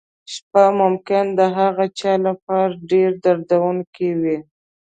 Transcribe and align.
شپه 0.33 0.63
ممکن 0.81 1.25
د 1.39 1.41
هغه 1.57 1.85
چا 1.99 2.13
لپاره 2.27 2.79
ډېره 2.91 3.17
دردونکې 3.25 4.09
وي. 4.21 4.37